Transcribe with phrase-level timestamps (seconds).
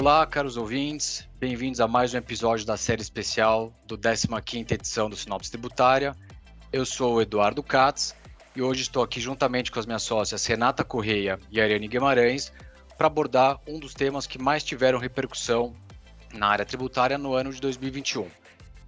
[0.00, 5.16] Olá, caros ouvintes, bem-vindos a mais um episódio da série especial do 15ª edição do
[5.16, 6.14] Sinopse Tributária.
[6.72, 8.14] Eu sou o Eduardo Katz
[8.54, 12.52] e hoje estou aqui juntamente com as minhas sócias Renata Correia e Ariane Guimarães
[12.96, 15.74] para abordar um dos temas que mais tiveram repercussão
[16.32, 18.28] na área tributária no ano de 2021,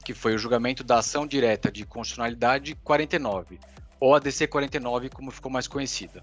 [0.04, 3.58] que foi o julgamento da ação direta de constitucionalidade 49,
[3.98, 6.22] ou ADC 49, como ficou mais conhecida.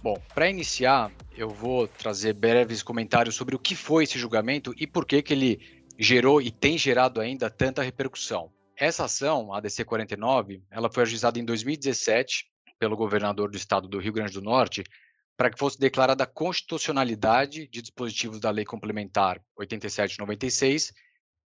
[0.00, 4.86] Bom, para iniciar, eu vou trazer breves comentários sobre o que foi esse julgamento e
[4.86, 8.52] por que, que ele gerou e tem gerado ainda tanta repercussão.
[8.76, 12.46] Essa ação, a ADC 49, ela foi ajuizada em 2017
[12.78, 14.84] pelo governador do estado do Rio Grande do Norte
[15.36, 20.92] para que fosse declarada a constitucionalidade de dispositivos da Lei Complementar 8796,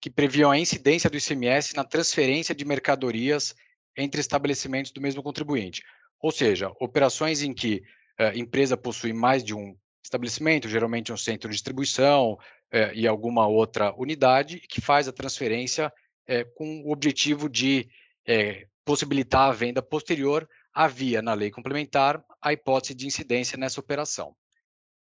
[0.02, 3.54] que previam a incidência do ICMS na transferência de mercadorias
[3.96, 5.84] entre estabelecimentos do mesmo contribuinte.
[6.20, 7.84] Ou seja, operações em que
[8.36, 12.38] empresa possui mais de um estabelecimento, geralmente um centro de distribuição
[12.72, 15.94] eh, e alguma outra unidade, que faz a transferência
[16.28, 17.88] eh, com o objetivo de
[18.26, 24.36] eh, possibilitar a venda posterior, havia na lei complementar a hipótese de incidência nessa operação.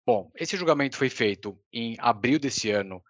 [0.07, 3.03] Bom, esse julgamento foi feito em abril desse ano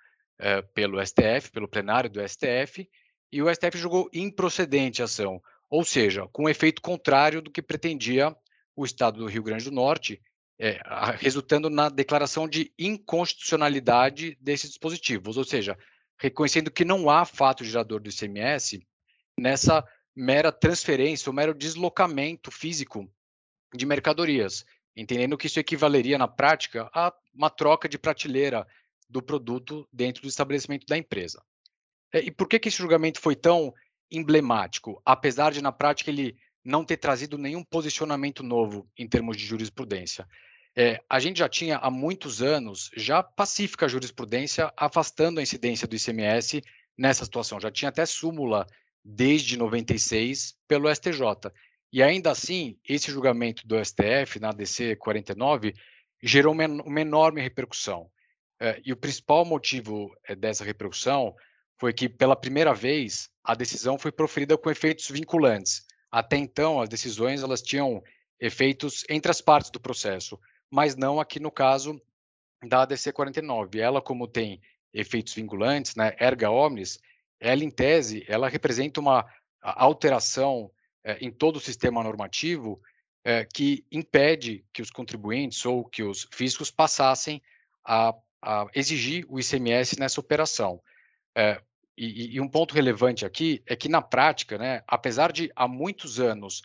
[0.75, 2.89] pelo STF, pelo plenário do STF,
[3.31, 7.63] e o STF julgou improcedente a ação, ou seja, com um efeito contrário do que
[7.63, 8.37] pretendia
[8.77, 10.21] o Estado do Rio Grande do Norte,
[10.59, 10.81] é,
[11.19, 15.77] resultando na declaração de inconstitucionalidade desses dispositivos, ou seja,
[16.19, 18.87] reconhecendo que não há fato gerador do ICMS
[19.39, 23.11] nessa mera transferência, ou mero deslocamento físico
[23.75, 24.65] de mercadorias,
[24.95, 28.67] entendendo que isso equivaleria na prática a uma troca de prateleira
[29.09, 31.43] do produto dentro do estabelecimento da empresa.
[32.13, 33.75] É, e por que, que esse julgamento foi tão
[34.11, 39.45] emblemático, apesar de na prática ele não ter trazido nenhum posicionamento novo em termos de
[39.45, 40.27] jurisprudência.
[40.75, 45.95] É, a gente já tinha há muitos anos já pacífica jurisprudência afastando a incidência do
[45.95, 46.63] ICMS
[46.97, 47.61] nessa situação.
[47.61, 48.67] Já tinha até súmula
[49.05, 51.53] desde 96 pelo STJ.
[51.93, 55.75] E ainda assim, esse julgamento do STF na DC 49
[56.23, 58.11] gerou uma, uma enorme repercussão.
[58.59, 61.35] É, e o principal motivo é, dessa repercussão
[61.79, 66.91] foi que, pela primeira vez, a decisão foi proferida com efeitos vinculantes, até então, as
[66.91, 68.03] decisões elas tinham
[68.39, 70.39] efeitos entre as partes do processo,
[70.71, 71.99] mas não aqui no caso
[72.63, 73.81] da ADC 49.
[73.81, 74.61] Ela, como tem
[74.93, 77.01] efeitos vinculantes, né, erga omnes,
[77.41, 79.27] ela, em tese, ela representa uma
[79.63, 80.71] alteração
[81.03, 82.81] é, em todo o sistema normativo
[83.25, 87.43] é, que impede que os contribuintes ou que os fiscos passassem
[87.85, 90.83] a, a exigir o ICMS nessa operação.
[91.35, 91.61] É,
[92.05, 96.19] e, e, um ponto relevante aqui é que, na prática, né, apesar de há muitos
[96.19, 96.61] anos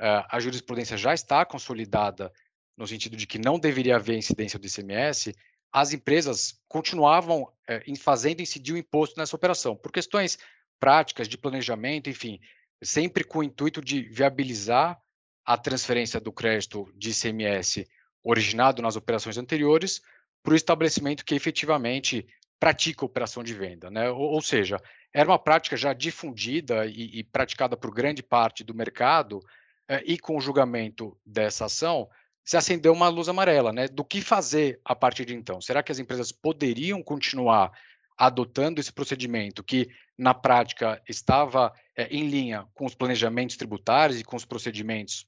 [0.00, 2.32] uh, a jurisprudência já está consolidada
[2.76, 5.34] no sentido de que não deveria haver incidência do ICMS,
[5.72, 10.38] as empresas continuavam uh, fazendo incidir o imposto nessa operação, por questões
[10.80, 12.40] práticas, de planejamento, enfim,
[12.82, 14.98] sempre com o intuito de viabilizar
[15.44, 17.86] a transferência do crédito de ICMS
[18.24, 20.00] originado nas operações anteriores
[20.42, 22.26] para o estabelecimento que efetivamente
[22.60, 24.10] pratica operação de venda, né?
[24.10, 24.80] Ou, ou seja,
[25.12, 29.40] era uma prática já difundida e, e praticada por grande parte do mercado,
[29.88, 32.08] eh, e com o julgamento dessa ação,
[32.44, 33.88] se acendeu uma luz amarela, né?
[33.88, 35.60] Do que fazer a partir de então?
[35.60, 37.72] Será que as empresas poderiam continuar
[38.16, 44.24] adotando esse procedimento que, na prática, estava eh, em linha com os planejamentos tributários e
[44.24, 45.26] com os procedimentos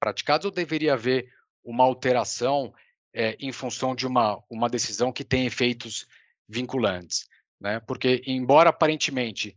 [0.00, 1.32] praticados, ou deveria haver
[1.64, 2.74] uma alteração
[3.14, 6.06] eh, em função de uma, uma decisão que tem efeitos
[6.48, 7.28] vinculantes,
[7.60, 7.80] né?
[7.80, 9.56] Porque embora aparentemente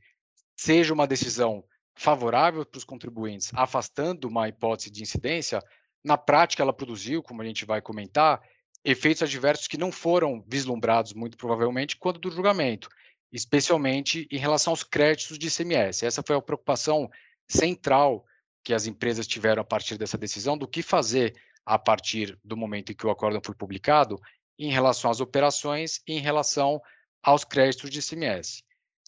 [0.55, 1.63] seja uma decisão
[1.95, 5.61] favorável para os contribuintes, afastando uma hipótese de incidência,
[6.03, 8.41] na prática ela produziu, como a gente vai comentar,
[8.83, 12.89] efeitos adversos que não foram vislumbrados muito provavelmente quando do julgamento,
[13.31, 16.05] especialmente em relação aos créditos de ICMS.
[16.05, 17.09] Essa foi a preocupação
[17.47, 18.25] central
[18.63, 21.35] que as empresas tiveram a partir dessa decisão do que fazer
[21.65, 24.19] a partir do momento em que o acórdão foi publicado
[24.65, 26.81] em relação às operações e em relação
[27.23, 28.63] aos créditos de ICMS.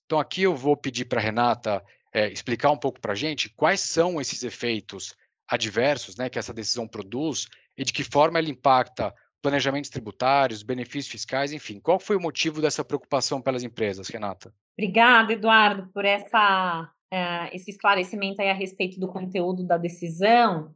[0.06, 1.84] Então, aqui eu vou pedir para a Renata
[2.14, 5.16] é, explicar um pouco para a gente quais são esses efeitos
[5.48, 7.48] adversos né, que essa decisão produz
[7.78, 11.80] e de que forma ela impacta planejamentos tributários, benefícios fiscais, enfim.
[11.80, 14.54] Qual foi o motivo dessa preocupação pelas empresas, Renata?
[14.78, 20.74] Obrigada, Eduardo, por essa, uh, esse esclarecimento aí a respeito do conteúdo da decisão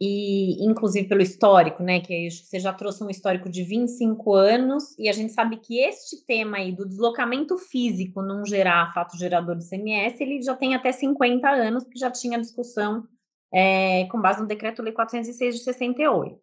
[0.00, 2.00] e inclusive pelo histórico, né?
[2.00, 6.24] Que você já trouxe um histórico de 25 anos, e a gente sabe que este
[6.24, 10.92] tema aí do deslocamento físico não gerar fato gerador de CMS, ele já tem até
[10.92, 13.06] 50 anos, que já tinha discussão
[13.52, 16.38] é, com base no Decreto-Lei 406 de 68.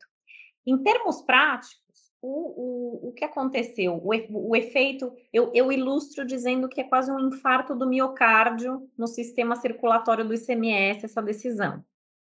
[0.65, 1.85] Em termos práticos,
[2.21, 4.01] o, o, o que aconteceu?
[4.03, 9.07] O, o efeito, eu, eu ilustro dizendo que é quase um infarto do miocárdio no
[9.07, 11.83] sistema circulatório do ICMS, essa decisão,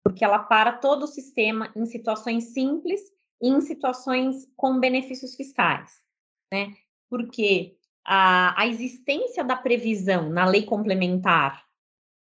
[0.07, 3.01] porque ela para todo o sistema em situações simples
[3.42, 6.01] e em situações com benefícios fiscais,
[6.50, 6.74] né?
[7.09, 7.75] Porque
[8.06, 11.65] a, a existência da previsão na lei complementar,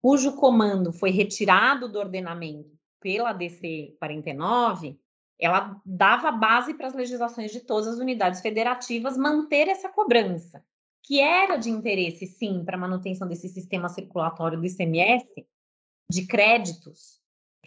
[0.02, 2.72] cujo comando foi retirado do ordenamento
[3.02, 4.98] pela DC 49,
[5.38, 10.64] ela dava base para as legislações de todas as unidades federativas manter essa cobrança,
[11.04, 15.46] que era de interesse, sim, para a manutenção desse sistema circulatório do ICMS,
[16.10, 17.18] de créditos,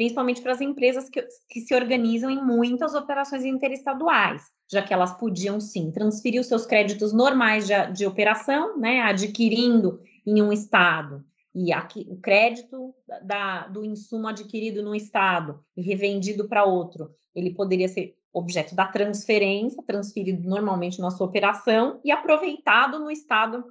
[0.01, 5.13] principalmente para as empresas que, que se organizam em muitas operações interestaduais, já que elas
[5.13, 11.23] podiam, sim, transferir os seus créditos normais de, de operação, né, adquirindo em um estado
[11.55, 17.53] e aqui, o crédito da, do insumo adquirido no estado e revendido para outro, ele
[17.53, 23.71] poderia ser objeto da transferência, transferido normalmente na sua operação e aproveitado no estado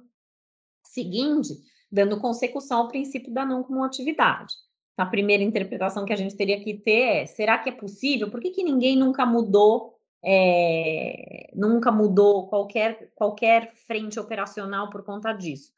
[0.84, 1.56] seguinte,
[1.90, 4.54] dando consecução ao princípio da não cumulatividade.
[4.96, 8.30] A primeira interpretação que a gente teria que ter é: será que é possível?
[8.30, 15.32] Por que, que ninguém nunca mudou, é, nunca mudou qualquer, qualquer frente operacional por conta
[15.32, 15.72] disso?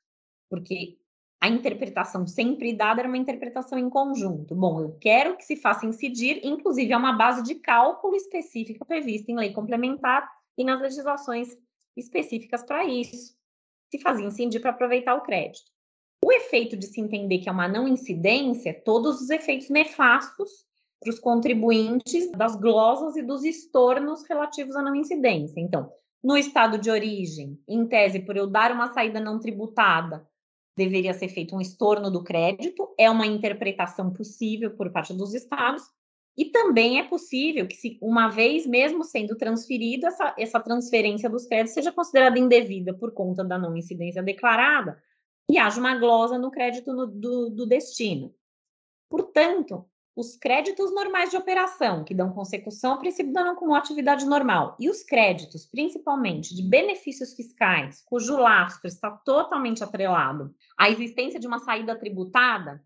[0.50, 0.99] Porque
[1.43, 4.55] a interpretação sempre dada era uma interpretação em conjunto.
[4.55, 9.32] Bom, eu quero que se faça incidir, inclusive é uma base de cálculo específica prevista
[9.32, 11.59] em lei complementar e nas legislações
[11.97, 13.37] específicas para isso.
[13.91, 15.73] Se fazia incidir para aproveitar o crédito.
[16.24, 20.64] O efeito de se entender que é uma não incidência, é todos os efeitos nefastos
[21.00, 25.60] para os contribuintes das glosas e dos estornos relativos à não incidência.
[25.60, 25.90] Então,
[26.22, 30.24] no estado de origem, em tese, por eu dar uma saída não tributada,
[30.76, 35.82] deveria ser feito um estorno do crédito, é uma interpretação possível por parte dos estados,
[36.38, 41.46] e também é possível que, se uma vez mesmo sendo transferido, essa, essa transferência dos
[41.46, 44.96] créditos seja considerada indevida por conta da não incidência declarada
[45.52, 48.34] e haja uma glosa no crédito no, do, do destino.
[49.10, 49.84] Portanto,
[50.16, 54.75] os créditos normais de operação, que dão consecução ao princípio da não como atividade normal,
[54.81, 61.46] e os créditos, principalmente de benefícios fiscais, cujo lastro está totalmente atrelado à existência de
[61.46, 62.82] uma saída tributada,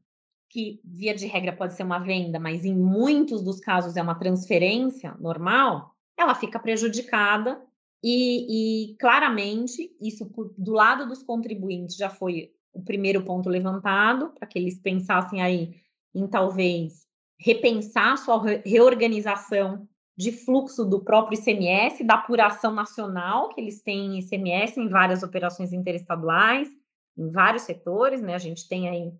[0.50, 4.18] que via de regra pode ser uma venda, mas em muitos dos casos é uma
[4.18, 7.64] transferência normal, ela fica prejudicada
[8.02, 14.46] e, e claramente isso do lado dos contribuintes já foi o primeiro ponto levantado para
[14.46, 15.76] que eles pensassem aí
[16.14, 17.06] em talvez
[17.38, 24.80] repensar sua reorganização de fluxo do próprio ICMS, da apuração nacional, que eles têm ICMS
[24.80, 26.68] em várias operações interestaduais,
[27.16, 28.34] em vários setores, né?
[28.34, 29.12] A gente tem aí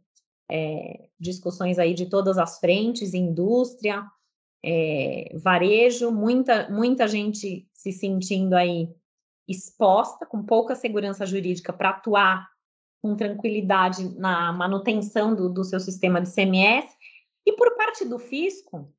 [0.51, 4.07] é, discussões aí de todas as frentes, indústria,
[4.69, 8.89] é, varejo, muita, muita gente se sentindo aí
[9.47, 12.51] exposta, com pouca segurança jurídica para atuar
[13.01, 16.97] com tranquilidade na manutenção do, do seu sistema de ICMS,
[17.47, 18.93] e por parte do fisco,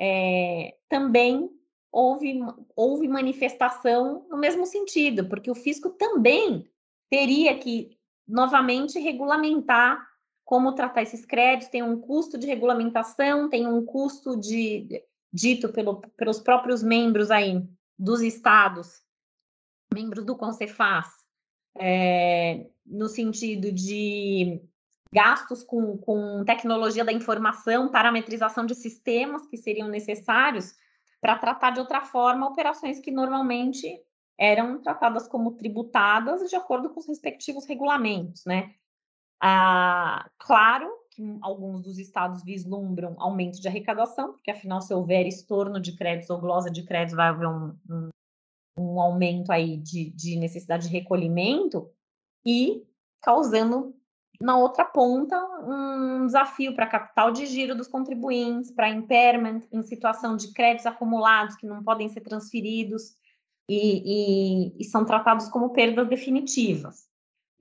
[0.00, 1.50] é, também
[1.92, 2.40] houve,
[2.74, 6.66] houve manifestação no mesmo sentido, porque o fisco também
[7.10, 10.02] teria que novamente regulamentar
[10.44, 16.00] como tratar esses créditos, tem um custo de regulamentação, tem um custo de dito pelo,
[16.16, 17.66] pelos próprios membros aí
[17.98, 19.00] dos estados,
[19.92, 21.06] membros do Concefaz,
[21.78, 24.60] é, no sentido de
[25.12, 30.74] gastos com, com tecnologia da informação, parametrização de sistemas que seriam necessários
[31.20, 34.00] para tratar de outra forma operações que normalmente
[34.38, 38.74] eram tratadas como tributadas de acordo com os respectivos regulamentos, né?
[39.44, 45.80] Ah, claro que alguns dos estados vislumbram aumento de arrecadação, porque afinal, se houver estorno
[45.80, 48.08] de créditos ou glosa de créditos, vai haver um, um,
[48.78, 51.90] um aumento aí de, de necessidade de recolhimento
[52.46, 52.86] e
[53.20, 53.92] causando
[54.40, 60.36] na outra ponta, um desafio para capital de giro dos contribuintes, para impairment em situação
[60.36, 63.16] de créditos acumulados que não podem ser transferidos
[63.68, 67.11] e, e, e são tratados como perdas definitivas.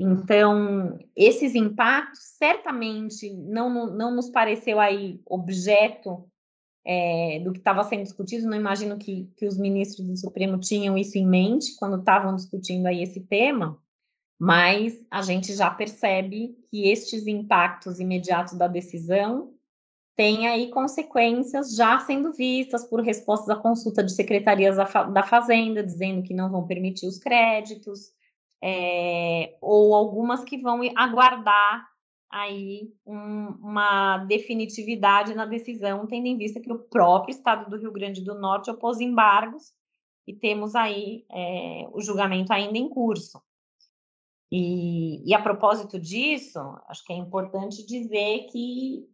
[0.03, 6.27] Então, esses impactos certamente não, não nos pareceu aí objeto
[6.83, 8.47] é, do que estava sendo discutido.
[8.47, 12.87] Não imagino que, que os ministros do Supremo tinham isso em mente quando estavam discutindo
[12.87, 13.77] aí esse tema,
[14.39, 19.53] mas a gente já percebe que estes impactos imediatos da decisão
[20.15, 26.23] têm aí consequências já sendo vistas por respostas à consulta de secretarias da Fazenda, dizendo
[26.23, 28.11] que não vão permitir os créditos,
[28.63, 31.89] é, ou algumas que vão aguardar
[32.29, 37.91] aí um, uma definitividade na decisão, tendo em vista que o próprio Estado do Rio
[37.91, 39.73] Grande do Norte opôs embargos
[40.25, 43.41] e temos aí é, o julgamento ainda em curso.
[44.51, 49.07] E, e, a propósito disso, acho que é importante dizer que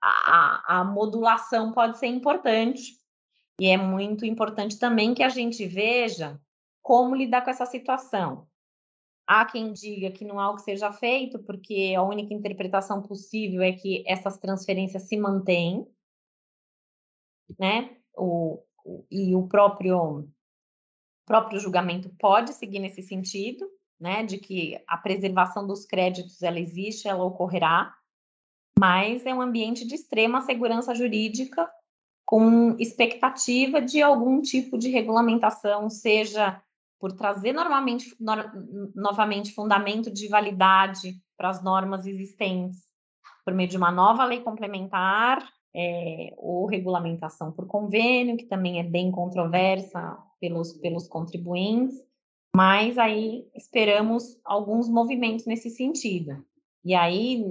[0.00, 2.96] a, a, modulação pode ser importante,
[3.60, 6.40] e é muito importante também que a gente veja
[6.82, 8.46] como lidar com essa situação.
[9.26, 13.60] Há quem diga que não há o que seja feito, porque a única interpretação possível
[13.60, 15.84] é que essas transferências se mantêm,
[17.58, 17.96] né?
[18.14, 20.28] O, o, e o próprio,
[21.26, 23.68] próprio julgamento pode seguir nesse sentido,
[23.98, 24.22] né?
[24.22, 27.92] De que a preservação dos créditos ela existe, ela ocorrerá,
[28.78, 31.68] mas é um ambiente de extrema segurança jurídica,
[32.24, 36.62] com expectativa de algum tipo de regulamentação, seja
[36.98, 38.32] por trazer normalmente, no,
[38.94, 42.78] novamente fundamento de validade para as normas existentes,
[43.44, 48.82] por meio de uma nova lei complementar, é, ou regulamentação por convênio, que também é
[48.82, 52.02] bem controversa pelos, pelos contribuintes,
[52.54, 56.42] mas aí esperamos alguns movimentos nesse sentido.
[56.82, 57.44] E aí,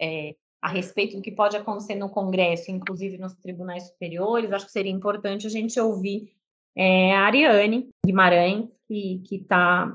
[0.00, 4.72] é, a respeito do que pode acontecer no Congresso, inclusive nos tribunais superiores, acho que
[4.72, 6.35] seria importante a gente ouvir
[6.76, 9.92] é, a Ariane Guimarães, que está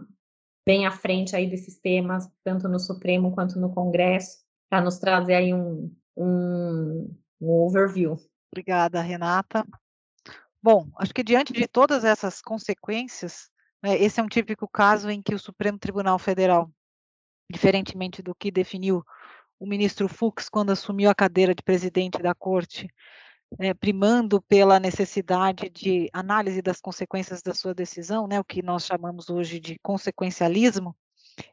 [0.66, 5.36] bem à frente aí desses temas, tanto no Supremo quanto no Congresso, para nos trazer
[5.36, 8.18] aí um, um, um overview.
[8.52, 9.66] Obrigada, Renata.
[10.62, 13.50] Bom, acho que diante de todas essas consequências,
[13.82, 16.70] né, esse é um típico caso em que o Supremo Tribunal Federal,
[17.50, 19.04] diferentemente do que definiu
[19.60, 22.88] o ministro Fux quando assumiu a cadeira de presidente da corte,
[23.60, 28.86] é, primando pela necessidade de análise das consequências da sua decisão, né, o que nós
[28.86, 30.96] chamamos hoje de consequencialismo,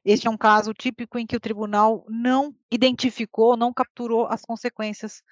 [0.05, 5.23] este é um caso típico em que o tribunal não identificou, não capturou as consequências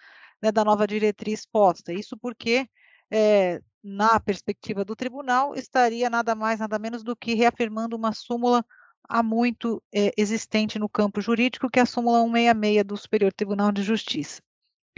[0.42, 1.92] né, da nova diretriz posta.
[1.92, 2.68] Isso porque,
[3.10, 8.64] é, na perspectiva do tribunal, estaria nada mais, nada menos do que reafirmando uma súmula
[9.08, 13.72] há muito é, existente no campo jurídico, que é a súmula 166 do Superior Tribunal
[13.72, 14.42] de Justiça.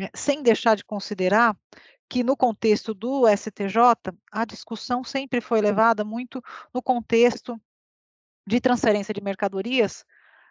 [0.01, 1.57] É, sem deixar de considerar
[2.09, 3.77] que no contexto do STJ,
[4.33, 7.61] a discussão sempre foi levada muito no contexto
[8.47, 10.05] de transferência de mercadorias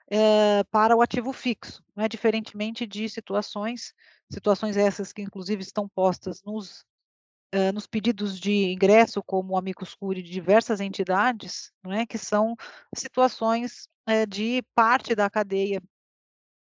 [0.09, 3.93] é, para o ativo fixo, né, diferentemente de situações,
[4.31, 6.85] situações essas que inclusive estão postas nos,
[7.51, 12.55] é, nos pedidos de ingresso como o amicus curiae de diversas entidades, né, que são
[12.95, 15.81] situações é, de parte da cadeia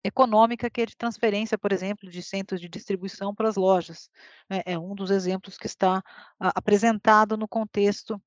[0.04, 4.10] econômica que é de transferência, por exemplo, de centros de distribuição para as lojas.
[4.50, 6.04] É, é um dos exemplos que está
[6.40, 8.22] a, apresentado no contexto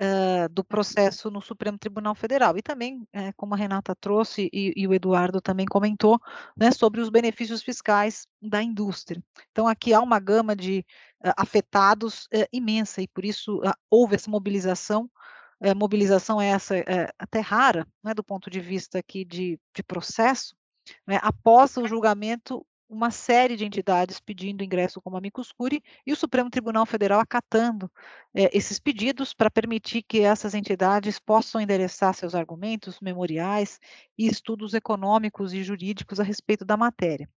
[0.00, 2.56] uh, do processo no Supremo Tribunal Federal.
[2.56, 6.18] E também, é, como a Renata trouxe e, e, o Eduardo também comentou,
[6.56, 9.22] né, sobre os benefícios fiscais da indústria.
[9.50, 10.84] Então, aqui há uma gama de
[11.24, 13.60] uh, afetados uh, imensa e por isso
[13.90, 15.10] houve essa mobilização
[15.62, 20.56] é, mobilização essa é, até rara, né, do ponto de vista aqui de, de processo,
[21.06, 26.16] né, após o julgamento, uma série de entidades pedindo ingresso como amicus curiae e o
[26.16, 27.90] Supremo Tribunal Federal acatando
[28.34, 33.78] é, esses pedidos para permitir que essas entidades possam endereçar seus argumentos, memoriais
[34.18, 37.28] e estudos econômicos e jurídicos a respeito da matéria.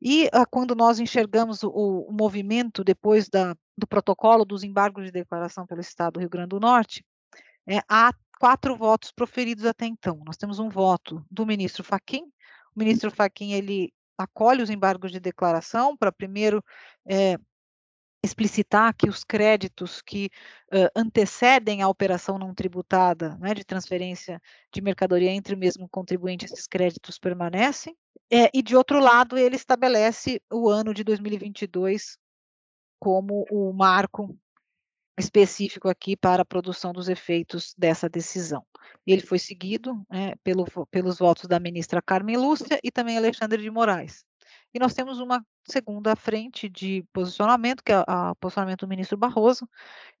[0.00, 5.10] E ah, quando nós enxergamos o, o movimento depois da, do protocolo dos embargos de
[5.10, 7.04] declaração pelo Estado do Rio Grande do Norte,
[7.66, 10.20] é, há quatro votos proferidos até então.
[10.24, 12.30] Nós temos um voto do ministro Faquim,
[12.76, 16.62] o ministro Fachin ele acolhe os embargos de declaração para primeiro
[17.06, 17.36] é,
[18.22, 20.30] explicitar que os créditos que
[20.72, 24.40] uh, antecedem a operação não tributada, né, de transferência
[24.72, 27.96] de mercadoria entre o mesmo contribuinte, esses créditos permanecem.
[28.30, 32.18] É, e de outro lado, ele estabelece o ano de 2022
[32.98, 34.36] como o marco
[35.18, 38.64] específico aqui para a produção dos efeitos dessa decisão.
[39.06, 43.70] Ele foi seguido né, pelo, pelos votos da ministra Carmen Lúcia e também Alexandre de
[43.70, 44.24] Moraes.
[44.74, 49.68] E nós temos uma segunda frente de posicionamento, que é o posicionamento do ministro Barroso,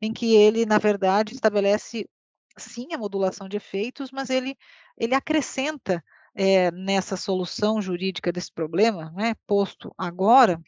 [0.00, 2.08] em que ele, na verdade, estabelece
[2.56, 4.56] sim a modulação de efeitos, mas ele,
[4.96, 6.02] ele acrescenta
[6.34, 10.60] é, nessa solução jurídica desse problema, né, posto agora,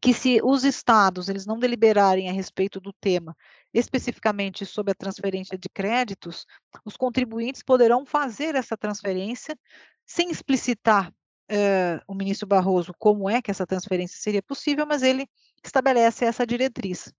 [0.00, 3.36] que se os estados eles não deliberarem a respeito do tema,
[3.72, 6.46] especificamente sobre a transferência de créditos,
[6.84, 9.58] os contribuintes poderão fazer essa transferência
[10.06, 15.26] sem explicitar uh, o ministro Barroso como é que essa transferência seria possível, mas ele
[15.64, 17.12] estabelece essa diretriz.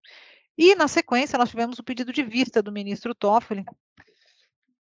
[0.58, 3.64] E, na sequência, nós tivemos o pedido de vista do ministro Toffoli,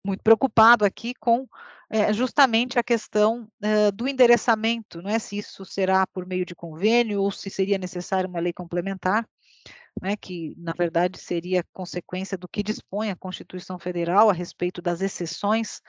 [0.03, 1.47] muito preocupado aqui com
[1.89, 6.55] é, justamente a questão é, do endereçamento, não é se isso será por meio de
[6.55, 9.27] convênio ou se seria necessário uma lei complementar,
[10.01, 15.01] né, que na verdade seria consequência do que dispõe a Constituição Federal a respeito das
[15.01, 15.81] exceções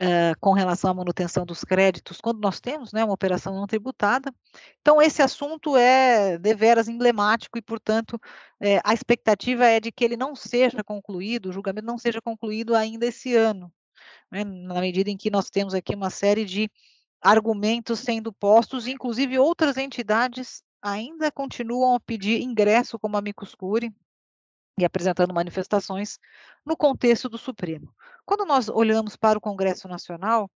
[0.00, 4.32] uh, com relação à manutenção dos créditos, quando nós temos né, uma operação não tributada.
[4.80, 8.20] Então, esse assunto é deveras emblemático e, portanto,
[8.60, 12.74] é, a expectativa é de que ele não seja concluído, o julgamento não seja concluído
[12.74, 13.72] ainda esse ano,
[14.30, 16.70] né, na medida em que nós temos aqui uma série de
[17.20, 23.92] argumentos sendo postos, inclusive outras entidades ainda continuam a pedir ingresso como amicus curiae
[24.78, 26.18] e apresentando manifestações
[26.64, 27.92] no contexto do Supremo.
[28.28, 30.50] Quando nós olhamos para o Congresso Nacional,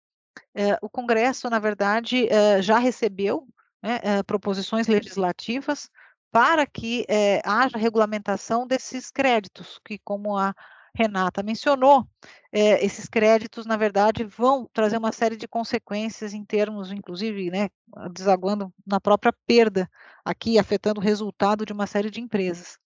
[0.53, 3.47] eh, o Congresso, na verdade, eh, já recebeu
[3.81, 5.89] né, eh, proposições legislativas
[6.33, 7.05] para que
[7.45, 10.53] haja regulamentação desses créditos, que, como a
[10.93, 12.05] Renata mencionou,
[12.51, 17.69] esses créditos, na verdade, vão trazer uma série de consequências em termos, inclusive, né,
[18.13, 19.89] desaguando na própria perda,
[20.23, 22.77] aqui afetando o resultado de uma série de empresas.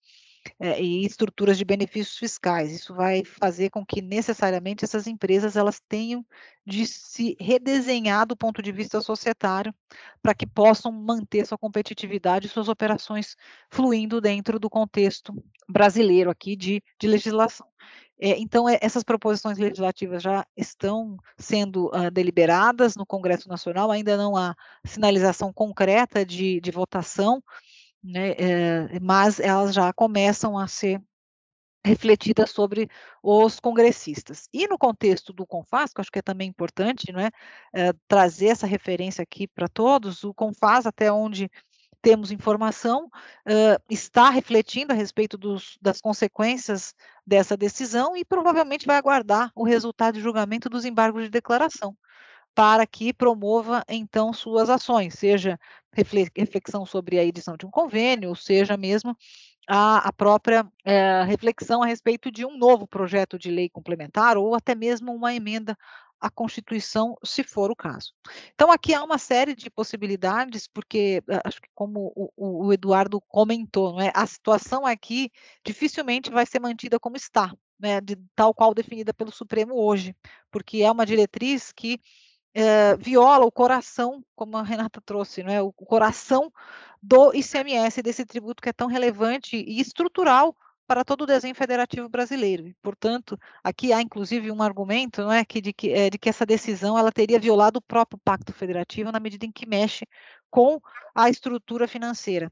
[0.58, 2.72] É, e estruturas de benefícios fiscais.
[2.72, 6.24] Isso vai fazer com que necessariamente essas empresas elas tenham
[6.64, 9.74] de se redesenhar do ponto de vista societário
[10.22, 13.36] para que possam manter sua competitividade e suas operações
[13.70, 15.32] fluindo dentro do contexto
[15.68, 17.66] brasileiro aqui de, de legislação.
[18.18, 24.16] É, então, é, essas proposições legislativas já estão sendo uh, deliberadas no Congresso Nacional, ainda
[24.16, 27.42] não há sinalização concreta de, de votação,
[28.06, 31.02] né, é, mas elas já começam a ser
[31.84, 32.90] refletidas sobre
[33.22, 34.48] os congressistas.
[34.52, 38.48] E no contexto do CONFAS, que eu acho que é também importante é, é trazer
[38.48, 41.48] essa referência aqui para todos, o CONFAS, até onde
[42.02, 46.94] temos informação, uh, está refletindo a respeito dos, das consequências
[47.26, 51.96] dessa decisão e provavelmente vai aguardar o resultado de julgamento dos embargos de declaração,
[52.56, 55.60] para que promova, então, suas ações, seja
[55.92, 59.14] reflexão sobre a edição de um convênio, seja mesmo
[59.68, 64.54] a, a própria é, reflexão a respeito de um novo projeto de lei complementar ou
[64.54, 65.76] até mesmo uma emenda
[66.18, 68.14] a Constituição, se for o caso.
[68.54, 73.20] Então, aqui há uma série de possibilidades, porque eh, acho que como o, o Eduardo
[73.28, 74.10] comentou, não é?
[74.14, 75.30] a situação aqui
[75.62, 78.00] dificilmente vai ser mantida como está, né?
[78.00, 80.16] de, tal qual definida pelo Supremo hoje,
[80.50, 82.00] porque é uma diretriz que
[82.58, 85.60] é, viola o coração, como a Renata trouxe, não é?
[85.60, 86.50] o coração
[87.02, 92.08] do ICMS, desse tributo que é tão relevante e estrutural para todo o desenho federativo
[92.08, 92.66] brasileiro.
[92.66, 96.30] E, portanto, aqui há inclusive um argumento, não é, que de que, é, de que
[96.30, 100.06] essa decisão ela teria violado o próprio Pacto Federativo na medida em que mexe
[100.50, 100.80] com
[101.14, 102.50] a estrutura financeira.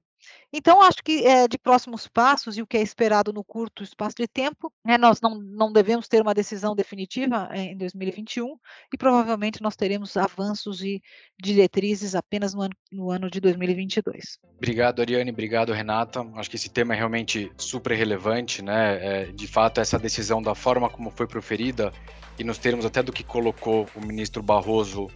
[0.52, 4.16] Então, acho que é, de próximos passos e o que é esperado no curto espaço
[4.16, 8.56] de tempo, né, nós não, não devemos ter uma decisão definitiva é, em 2021
[8.92, 11.02] e provavelmente nós teremos avanços e
[11.40, 14.38] diretrizes apenas no ano, no ano de 2022.
[14.56, 15.30] Obrigado, Ariane.
[15.30, 16.20] Obrigado, Renata.
[16.36, 19.22] Acho que esse tema é realmente super relevante, né?
[19.22, 21.92] É, de fato, essa decisão da forma como foi proferida
[22.38, 25.08] e nos termos até do que colocou o ministro Barroso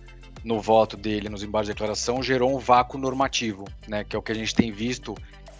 [0.45, 4.23] no voto dele nos embaixos de declaração gerou um vácuo normativo, né, que é o
[4.23, 5.15] que a gente tem visto,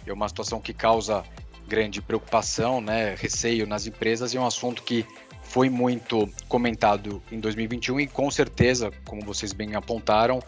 [0.05, 1.23] é uma situação que causa
[1.67, 5.05] grande preocupação, né, receio nas empresas e é um assunto que
[5.43, 10.41] foi muito comentado em 2021 e com certeza, como vocês bem apontaram,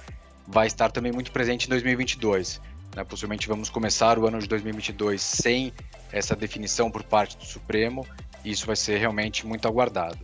[0.48, 2.62] vai estar também muito presente em 2022.
[2.96, 3.04] Né?
[3.04, 5.74] Possivelmente vamos começar o ano de 2022 sem
[6.12, 8.06] essa definição por parte do Supremo
[8.44, 10.20] e isso vai ser realmente muito aguardado.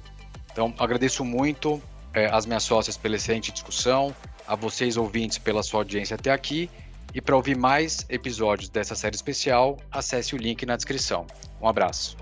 [0.51, 1.81] Então, agradeço muito
[2.17, 4.13] é, as minhas sócias pela excelente discussão,
[4.47, 6.69] a vocês ouvintes pela sua audiência até aqui.
[7.13, 11.25] E para ouvir mais episódios dessa série especial, acesse o link na descrição.
[11.61, 12.17] Um abraço.